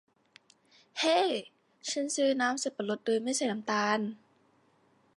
[0.99, 1.19] เฮ้
[1.89, 3.99] ฉันซื้อน้ำสับปะรดโดยไม่ใส่น้ำตาล